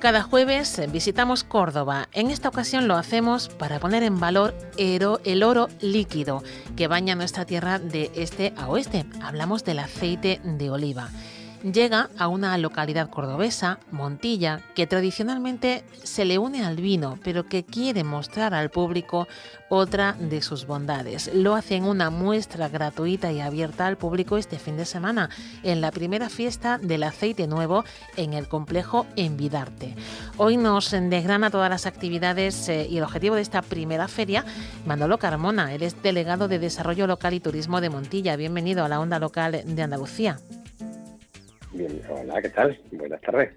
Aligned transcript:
Cada 0.00 0.22
jueves 0.22 0.80
visitamos 0.90 1.44
Córdoba. 1.44 2.08
En 2.12 2.30
esta 2.30 2.48
ocasión 2.48 2.88
lo 2.88 2.96
hacemos 2.96 3.48
para 3.48 3.78
poner 3.78 4.02
en 4.02 4.18
valor 4.18 4.54
el 4.76 5.42
oro 5.42 5.68
líquido 5.80 6.42
que 6.76 6.88
baña 6.88 7.14
nuestra 7.14 7.44
tierra 7.44 7.78
de 7.78 8.10
este 8.14 8.52
a 8.56 8.68
oeste. 8.68 9.04
Hablamos 9.22 9.64
del 9.64 9.78
aceite 9.78 10.40
de 10.42 10.70
oliva 10.70 11.08
llega 11.62 12.10
a 12.18 12.28
una 12.28 12.56
localidad 12.58 13.10
cordobesa, 13.10 13.78
Montilla, 13.90 14.60
que 14.74 14.86
tradicionalmente 14.86 15.84
se 16.02 16.24
le 16.24 16.38
une 16.38 16.64
al 16.64 16.76
vino, 16.76 17.18
pero 17.22 17.46
que 17.46 17.64
quiere 17.64 18.04
mostrar 18.04 18.54
al 18.54 18.70
público 18.70 19.28
otra 19.68 20.14
de 20.18 20.42
sus 20.42 20.66
bondades. 20.66 21.30
Lo 21.34 21.54
hace 21.54 21.76
en 21.76 21.84
una 21.84 22.10
muestra 22.10 22.68
gratuita 22.68 23.32
y 23.32 23.40
abierta 23.40 23.86
al 23.86 23.96
público 23.96 24.36
este 24.36 24.58
fin 24.58 24.76
de 24.76 24.84
semana, 24.84 25.30
en 25.62 25.80
la 25.80 25.90
primera 25.90 26.28
fiesta 26.28 26.78
del 26.78 27.04
aceite 27.04 27.46
nuevo 27.46 27.84
en 28.16 28.34
el 28.34 28.48
complejo 28.48 29.06
Envidarte. 29.16 29.94
Hoy 30.36 30.56
nos 30.56 30.90
desgrana 30.90 31.50
todas 31.50 31.70
las 31.70 31.86
actividades 31.86 32.68
eh, 32.68 32.86
y 32.88 32.98
el 32.98 33.04
objetivo 33.04 33.36
de 33.36 33.42
esta 33.42 33.62
primera 33.62 34.08
feria, 34.08 34.44
Manolo 34.86 35.18
Carmona, 35.18 35.72
él 35.72 35.82
es 35.82 36.02
delegado 36.02 36.48
de 36.48 36.58
Desarrollo 36.58 37.06
Local 37.06 37.34
y 37.34 37.40
Turismo 37.40 37.80
de 37.80 37.90
Montilla. 37.90 38.36
Bienvenido 38.36 38.84
a 38.84 38.88
la 38.88 39.00
Onda 39.00 39.18
Local 39.18 39.62
de 39.64 39.82
Andalucía. 39.82 40.38
Bien, 41.74 42.02
hola, 42.10 42.42
¿qué 42.42 42.50
tal? 42.50 42.78
Buenas 42.90 43.20
tardes. 43.22 43.50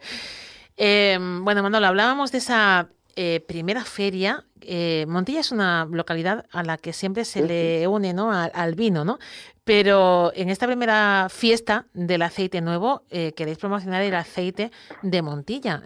Eh, 0.77 1.17
bueno, 1.41 1.61
Manolo, 1.61 1.87
hablábamos 1.87 2.31
de 2.31 2.37
esa 2.37 2.89
eh, 3.17 3.41
primera 3.45 3.83
feria. 3.83 4.45
Eh, 4.61 5.05
Montilla 5.07 5.41
es 5.41 5.51
una 5.51 5.85
localidad 5.91 6.45
a 6.51 6.63
la 6.63 6.77
que 6.77 6.93
siempre 6.93 7.25
se 7.25 7.45
le 7.45 7.87
une 7.87 8.13
¿no? 8.13 8.31
al, 8.31 8.75
vino, 8.75 9.03
¿no? 9.03 9.19
Pero 9.65 10.31
en 10.33 10.49
esta 10.49 10.65
primera 10.65 11.27
fiesta 11.29 11.87
del 11.93 12.21
aceite 12.21 12.61
nuevo 12.61 13.03
queréis 13.09 13.57
promocionar 13.57 14.03
el 14.03 14.13
aceite 14.13 14.69
de 15.01 15.21
Montilla. 15.23 15.81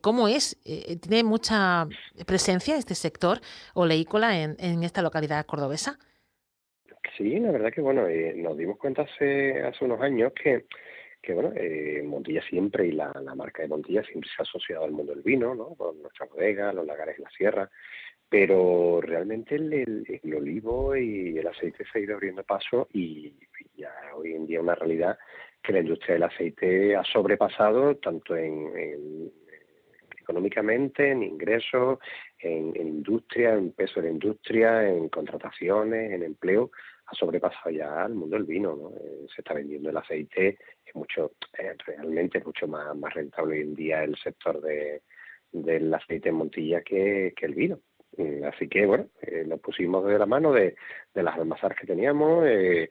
¿Cómo 0.00 0.26
es? 0.26 0.58
¿Tiene 0.64 1.22
mucha 1.22 1.86
presencia 2.26 2.76
este 2.76 2.94
sector 2.94 3.40
oleícola 3.74 4.40
en, 4.40 4.56
en 4.58 4.82
esta 4.84 5.02
localidad 5.02 5.44
cordobesa? 5.44 5.98
Sí, 7.16 7.38
la 7.38 7.52
verdad 7.52 7.70
que 7.70 7.82
bueno, 7.82 8.06
nos 8.36 8.56
dimos 8.56 8.78
cuenta 8.78 9.02
hace, 9.02 9.62
hace 9.62 9.84
unos 9.84 10.00
años 10.00 10.32
que 10.32 10.64
que 11.22 11.34
bueno, 11.34 11.52
eh, 11.54 12.02
Montilla 12.04 12.42
siempre 12.42 12.86
y 12.86 12.92
la, 12.92 13.12
marca 13.36 13.62
de 13.62 13.68
Montilla 13.68 14.02
siempre 14.04 14.28
se 14.28 14.42
ha 14.42 14.44
asociado 14.44 14.84
al 14.84 14.92
mundo 14.92 15.12
del 15.14 15.22
vino, 15.22 15.54
¿no? 15.54 15.74
Con 15.74 16.00
nuestra 16.00 16.26
bodega, 16.26 16.72
los 16.72 16.86
lagares 16.86 17.16
de 17.18 17.24
la 17.24 17.30
sierra, 17.30 17.70
pero 18.28 19.00
realmente 19.02 19.56
el, 19.56 20.04
olivo 20.34 20.96
y 20.96 21.36
el 21.36 21.46
aceite 21.46 21.84
se 21.84 21.98
ha 21.98 22.02
ido 22.02 22.14
abriendo 22.14 22.42
paso 22.44 22.88
y, 22.92 23.34
ya 23.76 23.92
hoy 24.14 24.34
en 24.34 24.46
día 24.46 24.60
una 24.60 24.74
realidad 24.74 25.18
que 25.62 25.72
la 25.72 25.80
industria 25.80 26.14
del 26.14 26.22
aceite 26.22 26.96
ha 26.96 27.04
sobrepasado 27.04 27.96
tanto 27.96 28.36
en, 28.36 29.30
económicamente, 30.18 31.10
en 31.10 31.22
ingresos, 31.22 31.98
en, 32.38 32.72
en, 32.76 32.88
industria, 32.88 33.54
en 33.54 33.72
peso 33.72 34.00
de 34.00 34.06
la 34.06 34.12
industria, 34.12 34.88
en 34.88 35.08
contrataciones, 35.08 36.12
en 36.12 36.22
empleo, 36.22 36.70
ha 37.10 37.14
sobrepasado 37.14 37.70
ya 37.70 38.04
al 38.04 38.14
mundo 38.14 38.36
del 38.36 38.46
vino, 38.46 38.76
¿no? 38.76 38.90
Eh, 38.90 39.26
se 39.34 39.40
está 39.40 39.54
vendiendo 39.54 39.90
el 39.90 39.96
aceite, 39.96 40.58
es 40.84 40.94
mucho, 40.94 41.32
eh, 41.58 41.74
realmente 41.86 42.38
es 42.38 42.46
mucho 42.46 42.68
más, 42.68 42.96
más 42.96 43.12
rentable 43.14 43.56
hoy 43.56 43.62
en 43.62 43.74
día 43.74 44.04
el 44.04 44.16
sector 44.16 44.60
de, 44.60 45.02
del 45.52 45.92
aceite 45.92 46.28
en 46.28 46.36
Montilla 46.36 46.82
que, 46.82 47.32
que 47.36 47.46
el 47.46 47.54
vino. 47.54 47.80
Mm, 48.16 48.44
así 48.44 48.68
que 48.68 48.86
bueno, 48.86 49.08
eh, 49.22 49.44
lo 49.46 49.58
pusimos 49.58 50.04
de 50.06 50.18
la 50.18 50.26
mano 50.26 50.52
de, 50.52 50.76
de 51.14 51.22
las 51.22 51.36
almazaras 51.36 51.78
que 51.78 51.86
teníamos 51.86 52.44
y, 52.46 52.88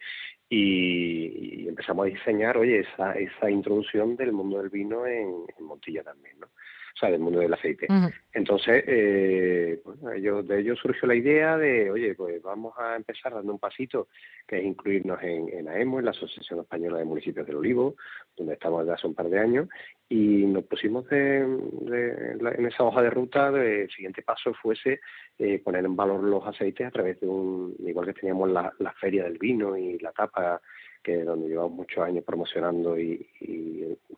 y, 0.49 1.67
empezamos 1.67 2.05
a 2.05 2.09
diseñar, 2.09 2.57
oye, 2.57 2.79
esa, 2.79 3.13
esa 3.13 3.49
introducción 3.49 4.15
del 4.15 4.31
mundo 4.33 4.57
del 4.57 4.69
vino 4.69 5.05
en, 5.05 5.45
en 5.57 5.65
Montilla 5.65 6.03
también, 6.03 6.39
¿no? 6.39 6.47
O 6.95 6.97
sea, 6.99 7.11
del 7.11 7.19
mundo 7.19 7.39
del 7.39 7.53
aceite. 7.53 7.87
Entonces, 8.33 8.83
eh, 8.87 9.81
bueno, 9.83 10.43
de 10.43 10.59
ellos 10.59 10.79
surgió 10.79 11.07
la 11.07 11.15
idea 11.15 11.57
de, 11.57 11.91
oye, 11.91 12.15
pues 12.15 12.41
vamos 12.41 12.73
a 12.77 12.95
empezar 12.95 13.33
dando 13.33 13.53
un 13.53 13.59
pasito, 13.59 14.07
que 14.47 14.57
es 14.57 14.65
incluirnos 14.65 15.21
en, 15.23 15.49
en 15.49 15.67
AEMO, 15.67 15.99
en 15.99 16.05
la 16.05 16.11
Asociación 16.11 16.59
Española 16.59 16.97
de 16.97 17.05
Municipios 17.05 17.45
del 17.45 17.57
Olivo, 17.57 17.95
donde 18.35 18.53
estamos 18.53 18.81
desde 18.81 18.93
hace 18.93 19.07
un 19.07 19.15
par 19.15 19.29
de 19.29 19.39
años, 19.39 19.67
y 20.07 20.45
nos 20.45 20.63
pusimos 20.65 21.07
de, 21.09 21.37
en 21.37 22.65
esa 22.65 22.83
hoja 22.83 23.01
de 23.01 23.09
ruta, 23.09 23.51
de, 23.51 23.83
el 23.83 23.89
siguiente 23.91 24.23
paso 24.23 24.53
fuese 24.53 25.01
eh, 25.37 25.59
poner 25.59 25.85
en 25.85 25.95
valor 25.95 26.23
los 26.23 26.45
aceites 26.45 26.87
a 26.87 26.91
través 26.91 27.19
de 27.19 27.27
un, 27.27 27.75
igual 27.85 28.07
que 28.07 28.13
teníamos 28.13 28.49
la, 28.49 28.73
la 28.79 28.91
feria 28.93 29.23
del 29.23 29.37
vino 29.37 29.77
y 29.77 29.99
la 29.99 30.11
tapa 30.11 30.61
que 31.03 31.23
donde 31.23 31.49
llevamos 31.49 31.71
muchos 31.71 32.03
años 32.03 32.23
promocionando 32.23 32.99
y, 32.99 33.25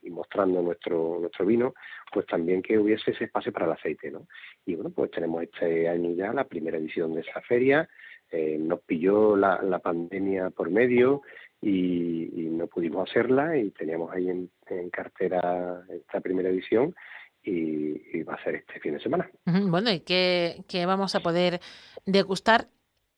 mostrando 0.10 0.62
nuestro 0.62 1.20
nuestro 1.20 1.46
vino, 1.46 1.74
pues 2.12 2.26
también 2.28 2.62
que 2.62 2.78
hubiese 2.78 3.12
ese 3.12 3.24
espacio 3.24 3.52
para 3.54 3.66
el 3.66 3.72
aceite, 3.72 4.12
¿no? 4.12 4.28
Y 4.66 4.76
bueno, 4.76 4.92
pues 4.92 5.10
tenemos 5.10 5.42
este 5.42 5.88
año 5.88 6.12
ya 6.12 6.34
la 6.34 6.44
primera 6.44 6.78
edición 6.78 7.14
de 7.14 7.22
esa 7.22 7.42
feria, 7.42 7.88
eh, 8.30 8.58
nos 8.60 8.82
pilló 8.82 9.36
la, 9.36 9.62
la 9.62 9.80
pandemia 9.80 10.50
por 10.50 10.70
medio 10.70 11.22
y, 11.62 12.50
no 12.52 12.68
pudimos 12.68 13.10
hacerla 13.10 13.58
y 13.58 13.72
teníamos 13.72 14.12
ahí 14.12 14.30
en, 14.30 14.50
cartera 14.92 15.84
esta 15.90 16.20
primera 16.22 16.50
edición 16.50 16.96
y, 17.44 18.24
va 18.24 18.36
a 18.36 18.44
ser 18.44 18.56
este 18.56 18.80
fin 18.80 18.94
de 18.94 19.00
semana. 19.00 19.30
Bueno, 19.46 19.92
¿y 19.92 20.02
qué, 20.02 20.64
qué 20.68 20.86
vamos 20.86 21.16
a 21.16 21.22
poder 21.22 21.60
degustar 22.06 22.68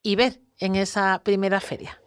y 0.02 0.16
ver 0.16 0.40
en 0.60 0.76
esa 0.76 1.22
primera 1.24 1.60
feria? 1.60 2.03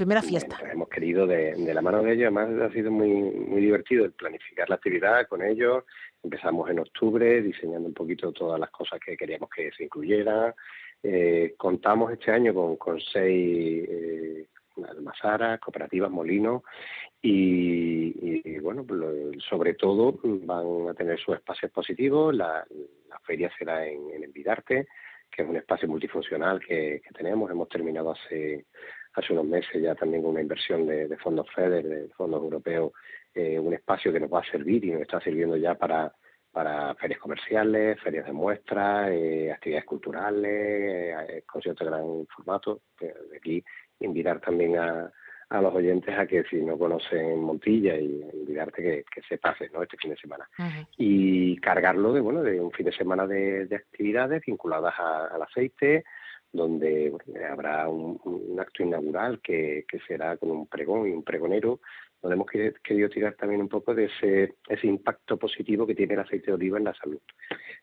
Primera 0.00 0.22
fiesta. 0.22 0.58
hemos 0.72 0.88
querido 0.88 1.26
de, 1.26 1.54
la 1.74 1.82
mano 1.82 2.02
de 2.02 2.14
ellos, 2.14 2.32
además 2.34 2.48
ha 2.62 2.72
sido 2.72 2.90
muy, 2.90 3.10
muy 3.10 3.60
divertido 3.60 4.06
el 4.06 4.12
planificar 4.12 4.66
la 4.70 4.76
actividad 4.76 5.28
con 5.28 5.42
ellos. 5.42 5.84
Empezamos 6.22 6.70
en 6.70 6.78
octubre 6.78 7.42
diseñando 7.42 7.86
un 7.86 7.92
poquito 7.92 8.32
todas 8.32 8.58
las 8.58 8.70
cosas 8.70 8.98
que 8.98 9.14
queríamos 9.14 9.50
que 9.50 9.70
se 9.76 9.84
incluyeran. 9.84 10.54
Eh, 11.02 11.52
contamos 11.58 12.10
este 12.12 12.30
año 12.30 12.54
con, 12.54 12.76
con 12.76 12.98
seis 12.98 13.86
eh, 13.90 14.46
almazaras, 14.88 15.60
cooperativas, 15.60 16.10
molinos 16.10 16.62
y, 17.20 18.58
bueno, 18.60 18.86
sobre 19.50 19.74
todo 19.74 20.18
van 20.22 20.88
a 20.88 20.94
tener 20.94 21.20
su 21.20 21.34
espacio 21.34 21.66
expositivo. 21.66 22.32
La, 22.32 22.66
feria 23.24 23.50
será 23.58 23.86
en, 23.86 24.00
en 24.14 24.24
Envidarte, 24.24 24.88
que 25.30 25.42
es 25.42 25.48
un 25.48 25.56
espacio 25.56 25.86
multifuncional 25.86 26.58
que 26.58 27.02
tenemos. 27.14 27.50
Hemos 27.50 27.68
terminado 27.68 28.12
hace 28.12 28.64
hace 29.14 29.32
unos 29.32 29.46
meses 29.46 29.82
ya 29.82 29.94
también 29.94 30.22
con 30.22 30.32
una 30.32 30.40
inversión 30.40 30.86
de, 30.86 31.16
fondos 31.18 31.46
FEDER, 31.54 31.84
de 31.86 32.08
fondos 32.10 32.42
europeos, 32.42 32.92
eh, 33.34 33.58
un 33.58 33.74
espacio 33.74 34.12
que 34.12 34.20
nos 34.20 34.32
va 34.32 34.40
a 34.40 34.50
servir 34.50 34.84
y 34.84 34.90
nos 34.92 35.02
está 35.02 35.20
sirviendo 35.20 35.56
ya 35.56 35.74
para, 35.74 36.12
para 36.52 36.94
ferias 36.96 37.20
comerciales, 37.20 38.00
ferias 38.00 38.26
de 38.26 38.32
muestras, 38.32 39.10
eh, 39.10 39.52
actividades 39.52 39.86
culturales, 39.86 40.44
eh, 41.28 41.42
conciertos 41.46 41.86
de 41.86 41.90
gran 41.90 42.26
formato. 42.34 42.82
De 42.98 43.36
aquí 43.36 43.64
invitar 44.00 44.40
también 44.40 44.76
a, 44.78 45.12
a 45.50 45.60
los 45.60 45.74
oyentes 45.74 46.16
a 46.16 46.26
que 46.26 46.44
si 46.44 46.62
no 46.62 46.78
conocen 46.78 47.40
Montilla 47.40 47.96
y 47.96 48.22
invitarte 48.32 48.82
que, 48.82 49.04
que 49.12 49.20
se 49.28 49.36
pase 49.36 49.68
¿no? 49.72 49.82
este 49.82 49.96
fin 49.96 50.12
de 50.12 50.16
semana 50.16 50.48
y 50.96 51.56
cargarlo 51.56 52.12
de 52.12 52.20
bueno 52.20 52.42
de 52.42 52.60
un 52.60 52.70
fin 52.70 52.86
de 52.86 52.92
semana 52.92 53.26
de, 53.26 53.68
actividades 53.74 54.42
vinculadas 54.46 54.94
al 54.98 55.42
aceite 55.42 56.04
donde 56.52 57.12
habrá 57.50 57.88
un, 57.88 58.58
acto 58.58 58.82
inaugural 58.82 59.40
que, 59.40 59.84
será 60.06 60.36
con 60.36 60.50
un 60.50 60.66
pregón 60.66 61.08
y 61.08 61.12
un 61.12 61.22
pregonero, 61.22 61.80
donde 62.20 62.34
hemos 62.34 62.50
querido 62.82 63.08
tirar 63.08 63.34
también 63.34 63.62
un 63.62 63.68
poco 63.68 63.94
de 63.94 64.04
ese, 64.06 64.54
ese 64.68 64.86
impacto 64.86 65.38
positivo 65.38 65.86
que 65.86 65.94
tiene 65.94 66.14
el 66.14 66.20
aceite 66.20 66.46
de 66.46 66.54
oliva 66.54 66.78
en 66.78 66.84
la 66.84 66.94
salud. 66.94 67.20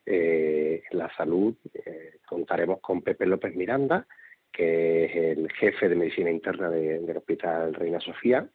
Eh, 0.06 0.84
en 0.92 0.98
la 0.98 1.14
salud 1.16 1.56
eh, 1.74 2.20
contaremos 2.26 2.80
con 2.82 3.02
Pepe 3.02 3.26
López 3.26 3.56
Miranda, 3.56 4.06
que 4.52 5.06
es 5.06 5.16
el 5.16 5.52
jefe 5.52 5.90
de 5.90 5.96
medicina 5.96 6.30
interna 6.30 6.70
del 6.70 7.18
Hospital 7.18 7.74
Reina 7.74 8.00
Sofía, 8.00 8.48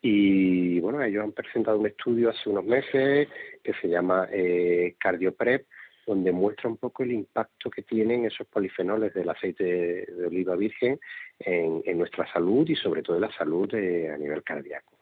y 0.00 0.78
bueno, 0.80 1.02
ellos 1.02 1.24
han 1.24 1.32
presentado 1.32 1.78
un 1.78 1.86
estudio 1.86 2.30
hace 2.30 2.48
unos 2.48 2.64
meses 2.64 3.28
que 3.64 3.72
se 3.80 3.88
llama 3.88 4.28
eh, 4.30 4.94
CardioPrep, 4.98 5.66
donde 6.08 6.32
muestra 6.32 6.70
un 6.70 6.78
poco 6.78 7.02
el 7.02 7.12
impacto 7.12 7.70
que 7.70 7.82
tienen 7.82 8.24
esos 8.24 8.46
polifenoles 8.46 9.12
del 9.12 9.28
aceite 9.28 10.06
de 10.06 10.26
oliva 10.26 10.56
virgen 10.56 10.98
en, 11.38 11.98
nuestra 11.98 12.26
salud 12.32 12.66
y 12.66 12.76
sobre 12.76 13.02
todo 13.02 13.16
en 13.16 13.22
la 13.22 13.32
salud 13.32 13.68
a 13.74 14.16
nivel 14.16 14.42
cardíaco. 14.42 14.96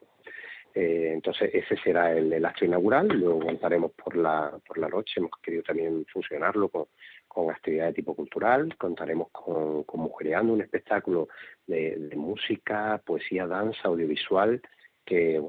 Eh, 0.75 1.11
entonces 1.13 1.49
ese 1.53 1.77
será 1.77 2.11
el, 2.11 2.45
acto 2.45 2.65
inaugural, 2.65 3.07
luego 3.07 3.39
contaremos 3.39 3.93
por 3.93 4.17
la, 4.17 4.59
noche, 4.91 5.13
hemos 5.21 5.31
querido 5.41 5.63
también 5.63 6.05
fusionarlo 6.11 6.67
con, 6.67 6.87
con 7.25 7.49
actividades 7.49 7.93
de 7.93 8.01
tipo 8.01 8.13
cultural, 8.13 8.75
contaremos 8.77 9.29
con, 9.31 9.85
con 9.85 10.01
Mujereando, 10.01 10.51
un 10.51 10.61
espectáculo 10.61 11.29
de, 11.65 12.11
música, 12.17 13.01
poesía, 13.05 13.47
danza, 13.47 13.87
audiovisual, 13.87 14.61
que, 15.05 15.39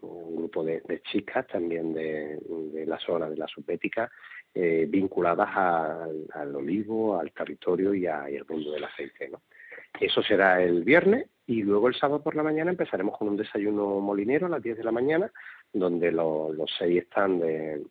un 0.00 0.36
grupo 0.36 0.64
de, 0.64 0.82
chicas 1.04 1.46
también 1.46 1.94
de, 1.94 2.38
de, 2.72 2.86
la 2.86 2.98
zona 2.98 3.30
de 3.30 3.36
la 3.36 3.46
subética 3.46 4.10
eh, 4.54 4.86
vinculadas 4.88 5.50
al 5.56 6.54
olivo, 6.54 7.18
al 7.18 7.32
territorio 7.32 7.92
y, 7.92 8.06
al 8.06 8.44
mundo 8.48 8.72
del 8.72 8.84
aceite. 8.84 9.28
¿no? 9.28 9.42
Eso 9.98 10.22
será 10.22 10.62
el 10.62 10.84
viernes 10.84 11.26
y 11.46 11.62
luego 11.62 11.88
el 11.88 11.94
sábado 11.94 12.22
por 12.22 12.36
la 12.36 12.42
mañana 12.42 12.70
empezaremos 12.70 13.18
con 13.18 13.28
un 13.28 13.36
desayuno 13.36 14.00
molinero 14.00 14.46
a 14.46 14.50
las 14.50 14.62
10 14.62 14.78
de 14.78 14.84
la 14.84 14.92
mañana, 14.92 15.30
donde 15.72 16.12
los 16.12 16.70
seis 16.78 17.02
están 17.02 17.40
de, 17.40 17.82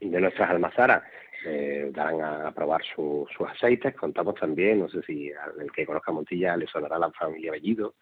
nuestras 0.00 0.50
almazaras 0.50 1.04
eh, 1.46 1.90
darán 1.92 2.20
a, 2.20 2.52
probar 2.52 2.82
sus 2.84 3.28
aceites. 3.48 3.94
Contamos 3.94 4.34
también, 4.34 4.80
no 4.80 4.88
sé 4.88 5.02
si 5.02 5.30
el 5.58 5.72
que 5.72 5.86
conozca 5.86 6.12
Montilla 6.12 6.56
le 6.56 6.66
sonará 6.66 6.98
la 6.98 7.10
familia 7.12 7.52
Bellido, 7.52 7.94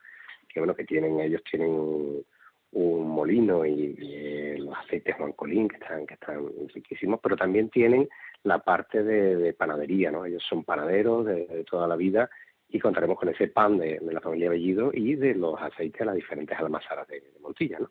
que 0.49 0.61
bueno, 0.61 0.75
que 0.75 0.85
tienen, 0.85 1.21
ellos 1.21 1.43
tienen 1.45 2.25
un 2.73 3.09
molino 3.09 3.67
y, 3.67 3.97
eh, 4.01 4.57
los 4.59 4.77
aceites 4.79 5.17
Juan 5.17 5.33
Colín 5.33 5.69
que 5.69 5.77
están 5.77 6.07
que 6.07 6.15
están 6.15 6.47
riquísimos 6.73 7.19
pero 7.23 7.37
también 7.37 7.69
tienen 7.69 8.09
la 8.45 8.61
parte 8.61 9.03
de, 9.03 9.53
panadería 9.55 10.11
no 10.11 10.25
ellos 10.25 10.45
son 10.49 10.65
panaderos 10.65 11.27
de, 11.27 11.65
toda 11.69 11.89
la 11.89 11.97
vida 11.97 12.31
y 12.69 12.79
contaremos 12.79 13.19
con 13.19 13.29
ese 13.29 13.49
pan 13.49 13.79
de, 13.79 13.99
la 14.01 14.21
familia 14.21 14.51
Bellido 14.51 14.93
y 14.95 15.17
de 15.17 15.35
los 15.35 15.61
aceites 15.61 15.99
de 15.99 16.07
las 16.07 16.15
diferentes 16.15 16.57
almazaras 16.57 17.09
de, 17.09 17.23
Montilla 17.41 17.79
no 17.81 17.91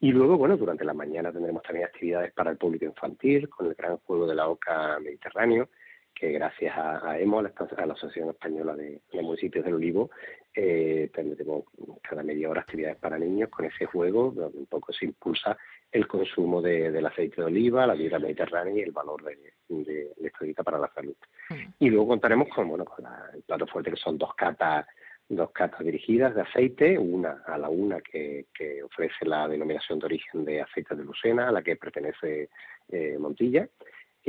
y 0.00 0.12
luego 0.12 0.36
bueno 0.36 0.56
durante 0.56 0.84
la 0.84 0.94
mañana 0.94 1.32
tendremos 1.32 1.62
también 1.62 1.86
actividades 1.86 2.32
para 2.32 2.50
el 2.50 2.58
público 2.58 2.84
infantil 2.84 3.48
con 3.48 3.66
el 3.66 3.74
gran 3.74 3.96
juego 3.98 4.26
de 4.26 4.34
la 4.34 4.48
Oca 4.48 4.98
Mediterráneo 5.00 5.70
que 6.18 6.32
gracias 6.32 6.76
a, 6.76 7.18
EMO, 7.18 7.38
a 7.38 7.42
la, 7.42 7.92
Asociación 7.92 8.30
Española 8.30 8.74
de, 8.74 9.00
Municipios 9.12 9.64
del 9.64 9.74
Olivo, 9.74 10.10
eh, 10.54 11.10
tendremos 11.14 11.64
cada 12.02 12.22
media 12.22 12.50
hora 12.50 12.62
actividades 12.62 12.96
para 12.96 13.18
niños 13.18 13.48
con 13.50 13.66
ese 13.66 13.86
juego, 13.86 14.32
donde 14.34 14.58
un 14.58 14.66
poco 14.66 14.92
se 14.92 15.04
impulsa 15.04 15.56
el 15.90 16.06
consumo 16.06 16.60
del 16.60 17.06
aceite 17.06 17.40
de 17.40 17.46
oliva, 17.46 17.86
la 17.86 17.94
vida 17.94 18.18
mediterránea 18.18 18.74
y 18.74 18.80
el 18.80 18.92
valor 18.92 19.22
de, 19.22 19.38
de, 19.68 20.12
de 20.16 20.54
para 20.64 20.78
la 20.78 20.92
salud. 20.92 21.14
Mm. 21.50 21.54
Y 21.78 21.90
luego 21.90 22.08
contaremos 22.08 22.48
con, 22.48 22.68
bueno, 22.68 22.84
con 22.84 23.04
el 23.34 23.42
plato 23.42 23.66
fuerte, 23.66 23.90
que 23.90 23.96
son 23.96 24.18
dos 24.18 24.34
catas 24.34 24.86
dos 25.30 25.50
catas 25.50 25.80
dirigidas 25.80 26.34
de 26.34 26.40
aceite, 26.40 26.98
una 26.98 27.42
a 27.46 27.58
la 27.58 27.68
una 27.68 28.00
que, 28.00 28.46
que 28.54 28.82
ofrece 28.82 29.26
la 29.26 29.46
denominación 29.46 29.98
de 29.98 30.06
origen 30.06 30.44
de 30.44 30.62
aceite 30.62 30.94
de 30.94 31.04
Lucena, 31.04 31.48
a 31.48 31.52
la 31.52 31.62
que 31.62 31.76
pertenece 31.76 32.48
eh, 32.88 33.16
Montilla, 33.18 33.68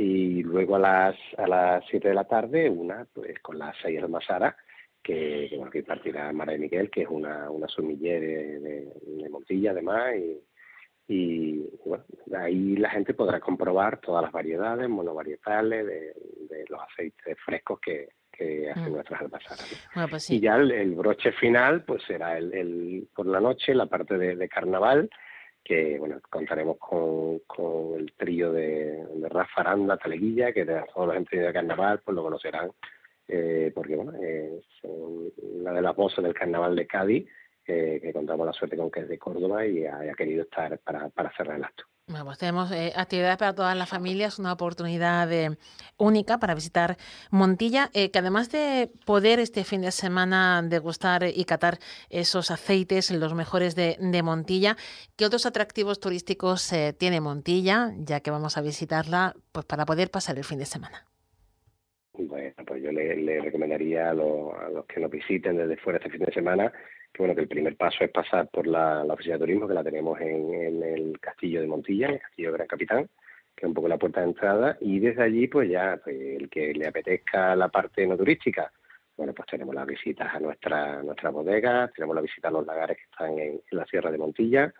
y 0.00 0.42
luego 0.42 0.76
a 0.76 0.78
las 0.78 1.16
a 1.36 1.46
las 1.46 1.84
7 1.90 2.08
de 2.08 2.14
la 2.14 2.24
tarde 2.24 2.70
una 2.70 3.06
pues 3.12 3.38
con 3.40 3.58
las 3.58 3.76
seis 3.82 4.02
almazaras 4.02 4.54
que, 5.02 5.48
que, 5.50 5.56
bueno, 5.56 5.70
que 5.70 5.80
impartirá 5.80 6.32
Mara 6.32 6.52
de 6.52 6.58
Miguel 6.58 6.90
que 6.90 7.02
es 7.02 7.08
una, 7.08 7.50
una 7.50 7.68
sumiller 7.68 8.20
de, 8.20 8.60
de, 8.60 9.28
Montilla 9.28 9.72
además 9.72 10.14
y, 10.16 10.40
y 11.08 11.68
bueno, 11.84 12.04
ahí 12.38 12.76
la 12.76 12.90
gente 12.90 13.12
podrá 13.12 13.40
comprobar 13.40 14.00
todas 14.00 14.22
las 14.22 14.32
variedades 14.32 14.88
monovarietales 14.88 15.86
de, 15.86 16.14
de 16.48 16.64
los 16.68 16.80
aceites 16.80 17.36
frescos 17.44 17.78
que, 17.80 18.08
que 18.32 18.70
hacen 18.70 18.90
mm. 18.90 18.94
nuestras 18.94 19.20
almazaras. 19.20 19.90
Pues 20.08 20.30
y 20.30 20.40
ya 20.40 20.56
el, 20.56 20.94
broche 20.94 21.32
final 21.32 21.84
pues 21.84 22.02
será 22.04 22.38
el, 22.38 22.54
el, 22.54 23.08
por 23.14 23.26
la 23.26 23.40
noche 23.40 23.74
la 23.74 23.86
parte 23.86 24.16
de, 24.16 24.36
de 24.36 24.48
carnaval 24.48 25.10
que 25.62 25.98
bueno 25.98 26.20
contaremos 26.28 26.78
con, 26.78 27.40
con 27.40 27.94
el 27.98 28.12
trío 28.12 28.52
de, 28.52 29.04
de 29.14 29.28
Rafa 29.28 29.60
Aranda 29.60 29.96
Taleguilla, 29.96 30.52
que 30.52 30.64
todos 30.64 31.08
los 31.08 31.16
entretenidos 31.16 31.48
de 31.48 31.60
carnaval 31.60 32.00
pues 32.04 32.14
lo 32.14 32.22
conocerán, 32.22 32.70
eh, 33.28 33.70
porque 33.74 33.96
bueno, 33.96 34.12
es 34.20 34.64
una 34.82 35.72
de 35.72 35.82
las 35.82 35.94
voces 35.94 36.24
del 36.24 36.34
carnaval 36.34 36.74
de 36.74 36.86
Cádiz, 36.86 37.28
eh, 37.66 38.00
que 38.02 38.12
contamos 38.12 38.46
la 38.46 38.52
suerte 38.52 38.76
con 38.76 38.90
que 38.90 39.00
es 39.00 39.08
de 39.08 39.18
Córdoba 39.18 39.64
y 39.64 39.86
ha, 39.86 40.12
querido 40.16 40.42
estar 40.42 40.76
para, 40.78 41.08
para 41.10 41.30
cerrar 41.36 41.56
el 41.56 41.64
acto. 41.64 41.84
Bueno, 42.10 42.24
pues 42.24 42.38
tenemos 42.38 42.72
eh, 42.72 42.92
actividades 42.96 43.36
para 43.36 43.54
todas 43.54 43.76
las 43.76 43.88
familias, 43.88 44.40
una 44.40 44.52
oportunidad 44.52 45.32
eh, 45.32 45.50
única 45.96 46.38
para 46.38 46.56
visitar 46.56 46.96
Montilla, 47.30 47.88
eh, 47.94 48.10
que 48.10 48.18
además 48.18 48.50
de 48.50 48.90
poder 49.06 49.38
este 49.38 49.62
fin 49.62 49.82
de 49.82 49.92
semana 49.92 50.60
degustar 50.60 51.22
y 51.32 51.44
catar 51.44 51.78
esos 52.08 52.50
aceites, 52.50 53.12
los 53.12 53.34
mejores 53.34 53.76
de, 53.76 54.22
Montilla, 54.24 54.76
¿qué 55.16 55.24
otros 55.24 55.46
atractivos 55.46 56.00
turísticos 56.00 56.74
tiene 56.98 57.20
Montilla, 57.20 57.92
ya 57.96 58.18
que 58.20 58.32
vamos 58.32 58.58
a 58.58 58.62
visitarla, 58.62 59.36
pues 59.52 59.64
para 59.66 59.86
poder 59.86 60.10
pasar 60.10 60.36
el 60.36 60.44
fin 60.44 60.58
de 60.58 60.66
semana? 60.66 61.06
Bueno, 62.14 62.54
pues 62.66 62.82
yo 62.82 62.90
le, 62.90 63.40
recomendaría 63.40 64.10
a 64.10 64.14
los, 64.14 64.52
a 64.54 64.68
los 64.68 64.84
que 64.86 65.00
nos 65.00 65.12
visiten 65.12 65.56
desde 65.56 65.76
fuera 65.76 65.98
este 65.98 66.10
fin 66.10 66.24
de 66.24 66.32
semana 66.32 66.72
que 67.12 67.22
bueno 67.22 67.34
que 67.34 67.42
el 67.42 67.48
primer 67.48 67.76
paso 67.76 68.04
es 68.04 68.10
pasar 68.10 68.48
por 68.48 68.66
la, 68.66 69.02
oficina 69.04 69.34
de 69.34 69.40
turismo 69.40 69.68
que 69.68 69.74
la 69.74 69.84
tenemos 69.84 70.20
en, 70.20 70.82
el 70.82 71.18
castillo 71.20 71.60
de 71.60 71.66
Montilla, 71.66 72.06
en 72.06 72.14
el 72.14 72.20
castillo 72.20 72.48
de 72.50 72.56
Gran 72.56 72.68
Capitán, 72.68 73.08
que 73.56 73.66
es 73.66 73.68
un 73.68 73.74
poco 73.74 73.88
la 73.88 73.98
puerta 73.98 74.20
de 74.20 74.26
entrada, 74.26 74.76
y 74.80 74.98
desde 75.00 75.22
allí 75.22 75.48
pues 75.48 75.68
ya 75.68 76.00
pues, 76.02 76.16
el 76.16 76.48
que 76.48 76.72
le 76.72 76.86
apetezca 76.86 77.56
la 77.56 77.68
parte 77.68 78.06
no 78.06 78.16
turística, 78.16 78.70
bueno 79.16 79.32
pues 79.34 79.48
tenemos 79.48 79.74
las 79.74 79.86
visitas 79.86 80.34
a 80.34 80.40
nuestra 80.40 81.02
nuestra 81.02 81.30
bodega, 81.30 81.90
tenemos 81.94 82.14
la 82.14 82.22
visita 82.22 82.48
a 82.48 82.52
los 82.52 82.66
lagares 82.66 82.96
que 82.96 83.04
están 83.04 83.38
en, 83.38 83.60
la 83.70 83.84
Sierra 83.86 84.10
de 84.10 84.18
Montilla, 84.18 84.72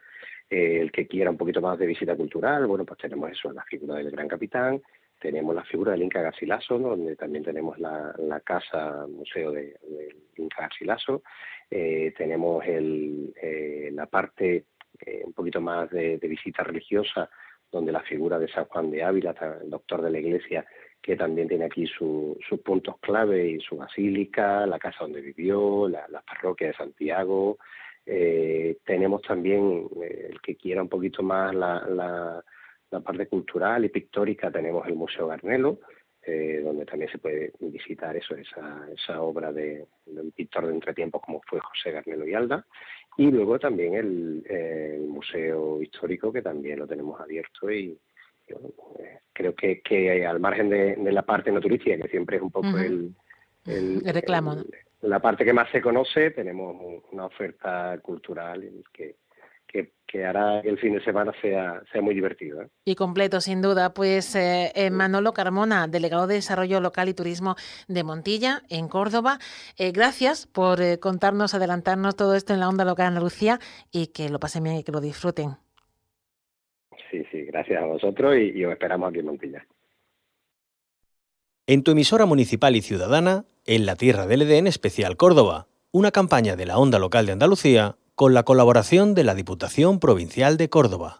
eh, 0.48 0.78
el 0.80 0.92
que 0.92 1.06
quiera 1.06 1.30
un 1.30 1.36
poquito 1.36 1.60
más 1.60 1.78
de 1.78 1.86
visita 1.86 2.16
cultural, 2.16 2.66
bueno 2.66 2.84
pues 2.84 2.98
tenemos 3.00 3.30
eso, 3.30 3.52
la 3.52 3.64
figura 3.64 3.96
del 3.96 4.10
Gran 4.10 4.28
Capitán, 4.28 4.80
tenemos 5.20 5.54
la 5.54 5.64
figura 5.64 5.92
del 5.92 6.02
Inca 6.02 6.22
Garcilaso, 6.22 6.78
donde 6.78 7.14
también 7.14 7.44
tenemos 7.44 7.78
la, 7.78 8.14
casa 8.42 9.06
museo 9.06 9.52
del 9.52 9.74
de 9.82 10.16
Inca 10.36 10.62
Garcilaso, 10.62 11.22
eh, 11.70 12.12
tenemos 12.16 12.64
eh, 12.66 13.90
la 13.92 14.06
parte 14.06 14.64
eh, 14.98 15.22
un 15.24 15.32
poquito 15.32 15.60
más 15.60 15.90
de, 15.90 16.16
visita 16.16 16.64
religiosa, 16.64 17.28
donde 17.70 17.92
la 17.92 18.00
figura 18.00 18.38
de 18.38 18.48
San 18.48 18.64
Juan 18.64 18.90
de 18.90 19.04
Ávila, 19.04 19.34
el 19.62 19.70
doctor 19.70 20.02
de 20.02 20.10
la 20.10 20.18
Iglesia, 20.18 20.66
que 21.00 21.16
también 21.16 21.48
tiene 21.48 21.66
aquí 21.66 21.86
sus 21.86 22.60
puntos 22.64 22.98
clave 22.98 23.46
y 23.46 23.60
su 23.60 23.76
basílica, 23.76 24.66
la 24.66 24.78
casa 24.78 24.98
donde 25.00 25.20
vivió, 25.20 25.88
la, 25.88 26.22
parroquia 26.26 26.68
de 26.68 26.74
Santiago. 26.74 27.58
tenemos 28.04 29.22
también, 29.22 29.88
el 30.02 30.40
que 30.40 30.56
quiera 30.56 30.82
un 30.82 30.88
poquito 30.88 31.22
más 31.22 31.54
la 31.54 31.86
la 31.88 32.44
parte 32.98 33.28
cultural 33.28 33.84
y 33.84 33.88
pictórica 33.88 34.50
tenemos 34.50 34.84
el 34.88 34.96
Museo 34.96 35.28
Garnelo, 35.28 35.78
eh, 36.22 36.60
donde 36.64 36.84
también 36.84 37.10
se 37.10 37.18
puede 37.18 37.52
visitar 37.60 38.16
eso, 38.16 38.34
esa, 38.34 38.86
esa 38.92 39.22
obra 39.22 39.52
de, 39.52 39.86
un 40.06 40.32
pintor 40.32 40.66
de 40.66 40.74
entretiempos 40.74 41.22
como 41.22 41.40
fue 41.48 41.60
José 41.60 41.92
Garnelo 41.92 42.26
y 42.26 42.34
Alda. 42.34 42.66
Y 43.16 43.30
luego 43.30 43.58
también 43.58 43.94
el, 43.94 45.06
Museo 45.08 45.80
Histórico, 45.80 46.32
que 46.32 46.42
también 46.42 46.78
lo 46.78 46.86
tenemos 46.86 47.20
abierto 47.20 47.70
y, 47.70 47.96
eh, 48.48 49.18
creo 49.32 49.54
que, 49.54 49.80
que 49.80 50.26
al 50.26 50.40
margen 50.40 50.68
de, 50.68 50.96
la 51.12 51.22
parte 51.22 51.52
no 51.52 51.60
turística, 51.60 51.96
que 51.96 52.08
siempre 52.08 52.36
es 52.36 52.42
un 52.42 52.50
poco 52.50 52.78
el, 52.78 53.14
el, 53.66 54.02
reclamo. 54.04 54.56
la 55.02 55.20
parte 55.20 55.44
que 55.44 55.52
más 55.52 55.70
se 55.70 55.80
conoce, 55.80 56.30
tenemos 56.30 57.02
una 57.12 57.26
oferta 57.26 57.98
cultural 58.02 58.68
que 58.92 59.16
que, 59.70 60.24
hará 60.24 60.60
que 60.62 60.68
el 60.68 60.78
fin 60.78 60.94
de 60.94 61.04
semana 61.04 61.32
sea, 61.40 61.82
sea 61.92 62.02
muy 62.02 62.14
divertido. 62.14 62.62
¿eh? 62.62 62.68
Y 62.84 62.94
completo, 62.94 63.40
sin 63.40 63.62
duda. 63.62 63.94
Pues 63.94 64.34
eh, 64.34 64.72
eh, 64.74 64.90
Manolo 64.90 65.32
Carmona, 65.32 65.86
delegado 65.88 66.26
de 66.26 66.34
Desarrollo 66.34 66.80
Local 66.80 67.08
y 67.08 67.14
Turismo 67.14 67.56
de 67.88 68.04
Montilla, 68.04 68.62
en 68.68 68.88
Córdoba, 68.88 69.38
gracias 69.78 70.46
por 70.46 70.78
contarnos, 71.00 71.54
adelantarnos 71.54 72.16
todo 72.16 72.34
esto 72.34 72.52
en 72.52 72.60
la 72.60 72.68
onda 72.68 72.84
local 72.84 73.04
de 73.04 73.08
Andalucía 73.08 73.58
y 73.92 74.08
que 74.08 74.28
lo 74.28 74.40
pasen 74.40 74.64
bien 74.64 74.76
y 74.76 74.84
que 74.84 74.92
lo 74.92 75.00
disfruten. 75.00 75.56
Sí, 77.10 77.24
sí, 77.30 77.42
gracias 77.44 77.82
a 77.82 77.86
vosotros 77.86 78.36
y, 78.36 78.58
y 78.58 78.64
os 78.64 78.72
esperamos 78.72 79.10
aquí 79.10 79.20
en 79.20 79.26
Montilla. 79.26 79.66
En 81.66 81.82
tu 81.82 81.92
emisora 81.92 82.26
municipal 82.26 82.74
y 82.74 82.82
ciudadana, 82.82 83.44
en 83.64 83.86
la 83.86 83.96
Tierra 83.96 84.26
del 84.26 84.42
Edén 84.42 84.66
Especial 84.66 85.16
Córdoba, 85.16 85.68
una 85.92 86.10
campaña 86.10 86.56
de 86.56 86.66
la 86.66 86.78
Onda 86.78 86.98
Local 86.98 87.26
de 87.26 87.32
Andalucía 87.32 87.96
con 88.20 88.34
la 88.34 88.42
colaboración 88.42 89.14
de 89.14 89.24
la 89.24 89.34
Diputación 89.34 89.98
Provincial 89.98 90.58
de 90.58 90.68
Córdoba. 90.68 91.16